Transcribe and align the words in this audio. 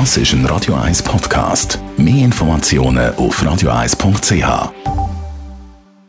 Das 0.00 0.16
ist 0.16 0.32
ein 0.32 0.44
Radio 0.46 0.74
1 0.74 1.04
Podcast. 1.04 1.78
Mehr 1.96 2.24
Informationen 2.24 3.14
auf 3.14 3.40
radio1.ch. 3.40 4.72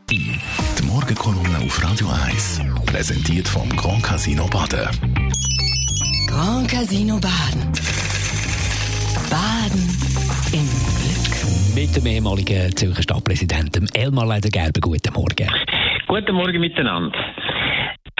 Die 0.10 0.84
Morgenkolumne 0.88 1.60
auf 1.64 1.84
Radio 1.84 2.08
1 2.32 2.62
präsentiert 2.88 3.48
vom 3.48 3.70
Grand 3.70 4.02
Casino 4.02 4.48
Baden. 4.48 4.90
Grand 6.28 6.68
Casino 6.68 7.20
Baden. 7.20 7.72
Baden 9.30 9.84
im 10.52 10.68
Glück. 10.98 11.76
Mit 11.76 11.96
dem 11.96 12.08
ehemaligen 12.08 12.76
Zürcher 12.76 13.04
Stadtpräsidenten 13.04 13.88
Elmar 13.94 14.26
Ledergerber. 14.26 14.82
Guten 14.82 15.14
Morgen. 15.14 15.48
Guten 16.08 16.34
Morgen 16.34 16.60
miteinander. 16.60 17.16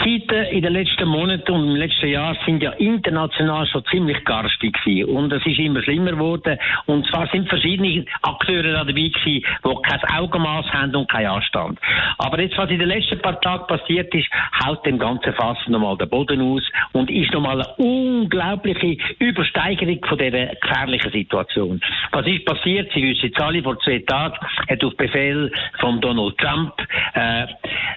Zeiten 0.06 0.46
in 0.52 0.62
den 0.62 0.74
letzten 0.74 1.08
Monaten 1.08 1.52
und 1.52 1.68
im 1.68 1.76
letzten 1.76 2.10
Jahr 2.10 2.38
sind 2.46 2.62
ja 2.62 2.72
international 2.74 3.66
schon 3.66 3.84
ziemlich 3.86 4.24
garstig 4.24 4.78
gewesen. 4.84 5.10
Und 5.10 5.34
es 5.34 5.44
ist 5.48 5.58
immer 5.58 5.82
schlimmer 5.82 6.12
geworden. 6.12 6.60
Und 6.86 7.08
zwar 7.08 7.28
sind 7.30 7.50
verschiedene 7.50 8.06
Akteure 8.22 8.62
da 8.62 8.84
dabei 8.84 8.94
gewesen, 9.10 9.16
die 9.26 9.82
kein 9.90 10.04
Augenmaß 10.16 10.68
haben 10.72 10.96
und 10.96 11.10
keinen 11.10 11.28
Anstand. 11.28 11.80
Aber 12.20 12.40
jetzt, 12.40 12.56
was 12.56 12.70
in 12.70 12.78
den 12.78 12.88
letzten 12.88 13.20
paar 13.20 13.42
Tagen 13.42 13.66
passiert 13.66 14.14
ist, 14.14 14.30
haut 14.64 14.86
dem 14.86 15.00
ganzen 15.00 15.34
Fass 15.34 15.58
nochmal 15.68 15.98
den 15.98 16.10
Boden 16.10 16.40
aus 16.40 16.64
und 16.92 17.10
ist 17.10 17.34
nochmal 17.34 17.62
eine 17.64 17.74
unglaubliche 17.78 18.98
Übersteigerung 19.18 20.06
von 20.06 20.20
dieser 20.20 20.48
gefährlichen 20.56 21.12
Situation. 21.12 21.82
Was 22.12 22.28
ist 22.28 22.46
passiert? 22.46 22.92
Sie 22.94 23.02
wissen 23.02 23.28
jetzt 23.28 23.42
alle, 23.42 23.64
vor 23.64 23.80
zwei 23.80 24.00
Tagen 24.06 24.38
hat 24.70 24.84
auf 24.84 24.96
Befehl 24.98 25.52
von 25.80 26.00
Donald 26.00 26.38
Trump 26.38 26.74
äh, 27.16 27.48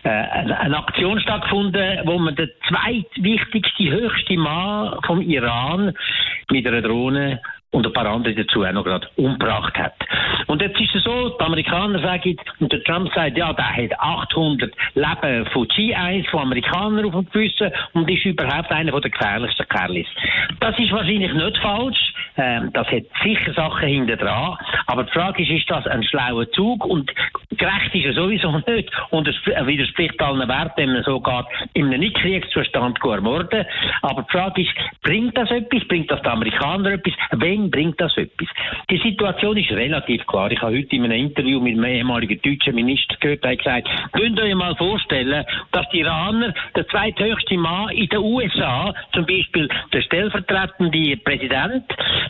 äh, 0.05 0.09
eine 0.09 0.79
Aktion 0.79 1.21
stattgefunden, 1.21 2.01
wo 2.05 2.19
man 2.19 2.35
den 2.35 2.51
zweitwichtigste, 2.69 3.91
höchste 3.91 4.37
Mann 4.37 4.99
vom 5.07 5.21
Iran 5.21 5.95
mit 6.51 6.67
einer 6.67 6.83
Drohne 6.83 7.41
und 7.71 7.87
ein 7.87 7.93
paar 7.93 8.07
andere 8.07 8.35
dazu 8.35 8.65
auch 8.65 8.73
noch 8.73 8.85
gerade 8.85 9.09
umgebracht 9.17 9.77
hat. 9.77 9.95
Und 10.47 10.63
jetzt 10.63 10.81
ist 10.81 10.95
es 10.95 11.05
so, 11.05 11.29
die 11.29 11.45
Amerikaner 11.45 12.01
sagen, 12.01 12.37
und 12.61 12.73
der 12.73 12.83
Trump 12.85 13.13
sagt, 13.13 13.37
ja, 13.37 13.53
der 13.53 13.77
hat 13.77 14.01
800 14.01 14.73
Leben 14.95 15.47
von 15.53 15.69
GIs, 15.69 16.27
von 16.31 16.41
Amerikanern 16.41 17.05
auf 17.05 17.13
dem 17.13 17.29
Gewissen 17.31 17.71
und 17.93 18.11
ist 18.11 18.25
überhaupt 18.25 18.71
einer 18.71 18.99
der 18.99 19.11
gefährlichsten 19.11 19.69
Kerlis. 19.69 20.07
Das 20.61 20.79
ist 20.79 20.93
wahrscheinlich 20.93 21.33
nicht 21.33 21.59
falsch, 21.59 22.15
ähm, 22.39 22.71
das 22.73 22.87
hat 22.87 23.05
sicher 23.23 23.53
Sachen 23.53 23.89
hinter 23.89 24.17
dran, 24.17 24.57
aber 24.87 25.05
die 25.05 25.13
Frage 25.13 25.43
ist, 25.43 25.51
ist 25.51 25.71
das 25.71 25.87
ein 25.87 26.03
schlauer 26.05 26.51
Zug 26.53 26.87
und 26.87 27.13
gerecht 27.59 27.95
ist 27.95 28.07
er 28.07 28.13
sowieso 28.15 28.53
nicht 28.67 28.91
und 29.11 29.29
es 29.29 29.37
widerspricht 29.45 30.21
allen 30.23 30.49
Werten, 30.49 30.73
wenn 30.77 30.93
man 30.93 31.03
so 31.03 31.21
geht, 31.21 31.45
in 31.75 31.87
einem 31.87 32.01
Nicht-Kriegszustand 32.01 32.99
ermorden. 33.03 33.65
Aber 34.03 34.23
die 34.23 34.33
Frage 34.33 34.63
ist, 34.63 34.73
bringt 35.03 35.37
das 35.37 35.51
etwas? 35.51 35.87
Bringt 35.89 36.11
das 36.11 36.23
den 36.23 36.33
Amerikanern 36.33 36.95
etwas? 36.95 37.15
Wem 37.33 37.71
bringt 37.71 38.01
das 38.01 38.17
etwas? 38.17 38.49
Die 38.91 38.99
Situation 38.99 39.57
ist 39.57 39.71
relativ 39.71 40.27
klar. 40.27 40.51
Ich 40.51 40.61
habe 40.61 40.77
heute 40.77 40.97
in 40.97 41.05
einem 41.05 41.27
Interview 41.27 41.61
mit 41.61 41.75
einem 41.75 41.85
ehemaligen 41.85 42.41
deutschen 42.41 42.75
Minister 42.75 43.17
gehört, 43.21 43.45
der 43.45 43.57
gesagt, 43.57 43.89
könnt 44.13 44.39
ihr 44.39 44.45
euch 44.45 44.55
mal 44.55 44.75
vorstellen, 44.77 45.45
dass 45.73 45.89
die 45.91 46.01
Iraner, 46.01 46.55
der 46.77 46.87
zweithöchste 46.89 47.57
Mann 47.57 47.91
in 47.91 48.09
den 48.09 48.21
USA, 48.21 48.95
zum 49.13 49.27
Beispiel 49.27 49.69
der 49.93 50.03
stellvertretende 50.03 51.17
Präsident, 51.19 51.85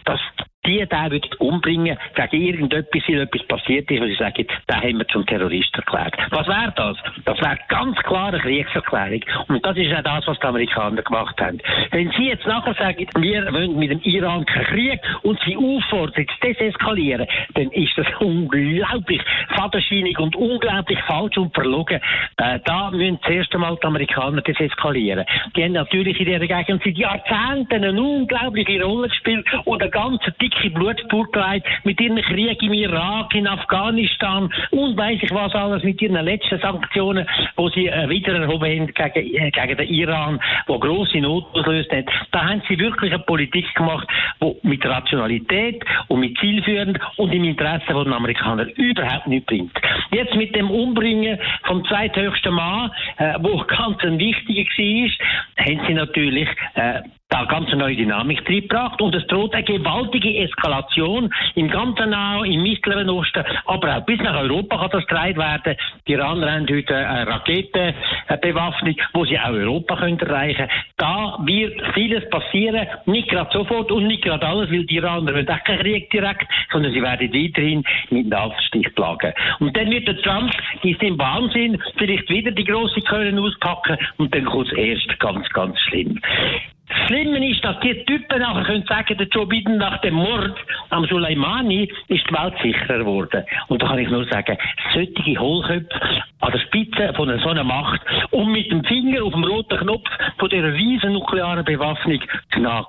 dass 0.05 0.21
die 0.69 0.87
den 0.87 1.11
würden 1.11 1.31
umbringen 1.39 1.97
gegen 2.15 2.43
irgendetwas, 2.45 3.03
weil 3.09 3.21
etwas 3.23 3.47
passiert 3.47 3.91
ist, 3.91 4.01
wo 4.01 4.07
sie 4.07 4.15
sagen, 4.15 4.47
den 4.47 4.77
haben 4.77 4.99
wir 4.99 5.09
zum 5.09 5.25
Terrorist 5.25 5.75
erklärt. 5.75 6.15
Was 6.31 6.47
wäre 6.47 6.73
das? 6.77 6.97
Das 7.25 7.41
wäre 7.41 7.59
ganz 7.69 7.97
klar 8.01 8.29
eine 8.29 8.39
Kriegserklärung. 8.39 9.23
Und 9.49 9.65
das 9.65 9.77
ist 9.77 9.93
auch 9.95 10.03
das, 10.03 10.27
was 10.27 10.39
die 10.39 10.47
Amerikaner 10.47 11.03
gemacht 11.03 11.41
haben. 11.41 11.59
Wenn 11.91 12.11
sie 12.13 12.29
jetzt 12.29 12.47
nachher 12.47 12.75
sagen, 12.75 13.07
wir 13.19 13.53
wollen 13.53 13.79
mit 13.79 13.91
dem 13.91 14.01
Iran 14.03 14.45
keinen 14.45 14.67
Krieg 14.67 15.01
und 15.23 15.41
sie 15.47 15.57
auffordern, 15.57 16.27
zu 16.27 16.47
deseskalieren, 16.47 17.27
dann 17.55 17.71
ist 17.71 17.97
das 17.97 18.07
unglaublich 18.21 19.23
fadenscheinig 19.57 20.19
und 20.19 20.37
unglaublich 20.37 20.99
falsch 21.07 21.39
und 21.39 21.55
verlogen. 21.55 22.01
Äh, 22.37 22.61
da 22.65 22.91
müssen 22.91 23.19
zuerst 23.25 23.55
einmal 23.55 23.77
die 23.77 23.87
Amerikaner 23.87 24.43
deseskalieren. 24.43 25.25
Die 25.57 25.65
haben 25.65 25.73
natürlich 25.73 26.19
in 26.21 26.27
dieser 26.27 26.47
Gegend 26.47 26.83
seit 26.85 26.97
Jahrzehnten 26.97 27.85
eine 27.85 28.01
unglaubliche 28.01 28.83
Rolle 28.83 29.09
gespielt 29.09 29.47
und 29.65 29.81
eine 29.81 29.91
ganz 29.91 30.21
dicke 30.41 30.58
dicke 30.59 30.71
Blutspur 30.71 31.27
mit 31.85 32.01
ihren 32.01 32.21
Kriegen 32.23 32.67
im 32.67 32.73
Irak, 32.73 33.35
in 33.35 33.47
Afghanistan 33.47 34.53
und 34.71 34.97
weiß 34.97 35.21
ich 35.23 35.31
was 35.31 35.55
alles 35.55 35.83
mit 35.83 36.01
ihren 36.03 36.25
letzten 36.25 36.59
Sanktionen, 36.59 37.27
wo 37.57 37.69
sie 37.71 37.87
äh, 37.87 38.09
wieder 38.09 38.35
erhoben 38.35 38.65
haben 38.65 39.13
gegen, 39.13 39.35
äh, 39.35 39.51
gegen 39.51 39.77
den 39.77 39.89
Iran, 39.89 40.41
wo 40.67 40.79
grosse 40.79 41.19
Not 41.19 41.45
ausgelöst 41.55 41.93
hat. 41.93 42.07
Da 42.33 42.49
haben 42.49 42.63
sie 42.69 42.79
wirklich 42.79 43.13
eine 43.13 43.23
Politik 43.23 43.73
gemacht, 43.75 44.09
die 44.43 44.57
mit 44.63 44.85
Rationalität 44.85 45.85
und 46.09 46.21
mit 46.21 46.39
zielführend 46.39 46.99
und 47.17 47.33
im 47.33 47.45
Interesse 47.45 47.87
der 47.89 47.97
Amerikaner 47.97 48.67
überhaupt 48.77 49.27
nicht 49.27 49.47
bringt. 49.47 49.73
Jetzt 50.11 50.35
mit 50.35 50.55
dem 50.55 50.71
Umbringen 50.71 51.39
vom 51.65 51.85
zweithöchsten 51.85 52.55
Mann, 52.55 52.91
äh, 53.19 53.35
wo 53.41 53.59
ganz 53.69 54.03
ein 54.03 54.19
wichtiger 54.19 54.63
war, 54.63 55.65
haben 55.65 55.81
sie 55.87 55.95
natürlich 55.95 56.49
äh, 56.75 57.01
da 57.29 57.45
ganz 57.45 57.71
neue 57.73 57.95
Dynamik 57.95 58.49
reingebracht 58.49 59.03
und 59.03 59.15
es 59.15 59.27
droht 59.27 59.55
eine 59.55 59.63
gewaltige 59.63 60.35
Eskalation 60.39 61.33
im 61.57 61.69
ganzen 61.69 62.11
Nahen, 62.11 62.51
im 62.51 62.63
Mittleren 62.63 63.11
Osten, 63.11 63.45
aber 63.67 63.99
auch 63.99 64.07
bis 64.07 64.19
nach 64.21 64.41
Europa 64.41 64.79
kann 64.79 64.91
das 64.91 65.07
getragen 65.07 65.37
werden. 65.37 65.77
Die 66.07 66.13
Iraner 66.13 66.53
haben 66.53 66.67
heute 66.71 66.97
eine 66.97 67.27
Raketenbewaffnung, 67.27 68.97
wo 69.13 69.25
sie 69.27 69.39
auch 69.39 69.51
Europa 69.51 69.97
können 69.97 70.19
erreichen 70.19 70.69
Da 70.97 71.39
wird 71.45 71.81
vieles 71.93 72.29
passieren, 72.31 72.87
nicht 73.05 73.29
gerade 73.29 73.51
sofort 73.53 73.93
und 73.93 74.07
nicht 74.07 74.23
gerade 74.23 74.47
alles, 74.47 74.71
weil 74.71 74.87
die 74.87 74.97
Iraner 74.97 75.35
wollen 75.35 75.49
auch 75.49 75.65
keinen 75.65 75.81
Krieg 75.81 76.11
direkt, 76.11 76.47
sondern 76.73 76.93
sie 76.93 77.03
werden 77.03 77.33
weiterhin 77.33 77.85
mit 78.09 78.29
Nadelstich 78.29 78.95
plagen. 78.95 79.35
Und 79.61 79.77
dann 79.77 79.91
wird 79.91 80.09
der 80.09 80.17
Trump 80.23 80.51
in 80.83 80.97
seinem 80.99 81.19
Wahnsinn 81.19 81.79
vielleicht 81.99 82.31
wieder 82.31 82.53
die 82.53 82.65
große 82.65 83.03
Köln 83.03 83.39
auspacken 83.39 83.99
und 84.17 84.35
dann 84.35 84.47
kommt 84.47 84.73
es 84.73 84.79
erst 84.79 85.19
ganz, 85.21 85.47
ganz 85.51 85.79
schlimm. 85.83 86.19
Das 86.89 87.07
Schlimme 87.07 87.51
ist, 87.51 87.65
dass 87.65 87.79
die 87.81 88.05
Typen 88.05 88.41
nachher 88.41 88.65
können 88.65 88.85
sagen, 88.89 89.17
der 89.19 89.27
Joe 89.29 89.47
Biden 89.47 89.77
nach 89.77 90.01
dem 90.01 90.15
Mord 90.15 90.57
am 90.91 91.05
Soleimani 91.07 91.91
ist 92.09 92.25
die 92.29 92.35
Welt 92.35 92.55
sicherer 92.63 92.99
geworden. 92.99 93.45
Und 93.69 93.83
da 93.83 93.89
kann 93.89 93.99
ich 93.99 94.09
nur 94.09 94.27
sagen, 94.29 94.57
solche 94.95 95.41
Hohlköpfe 95.41 95.89
an 96.41 96.53
der 96.53 96.59
Spitze 96.61 97.13
von 97.15 97.29
einer 97.29 97.43
so 97.43 97.51
einer 97.51 97.65
Macht 97.65 98.01
und 98.31 98.53
mit 98.53 98.71
dem 98.71 98.83
Finger 98.85 99.23
auf 99.25 99.33
dem 99.33 99.45
roten 99.45 99.79
Knopf 99.79 100.09
von 100.39 100.49
dieser 100.49 100.73
riesen 100.73 101.13
nuklearen 101.13 101.65
Bewaffnung 101.65 102.21
Gnade 102.51 102.87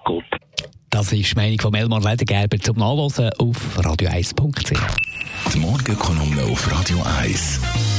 Das 0.90 1.12
ist 1.12 1.32
die 1.32 1.36
Meinung 1.36 1.60
von 1.60 1.74
Elmar 1.74 2.02
Ledergerber 2.02 2.58
zum 2.58 2.78
Nachlesen 2.78 3.30
auf 3.40 3.78
radio1.ch. 3.80 5.54
Die 5.54 5.60
Morgenkolumne 5.60 6.44
auf 6.52 6.72
Radio 6.72 6.98
1. 7.22 7.99